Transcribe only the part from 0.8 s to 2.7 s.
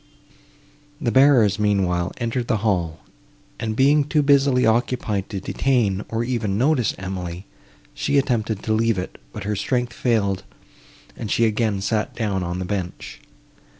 The bearers, meanwhile, entered the